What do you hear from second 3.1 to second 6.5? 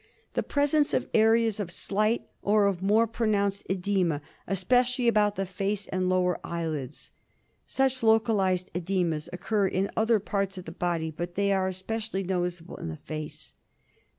nounced oedema, especially about the face and lower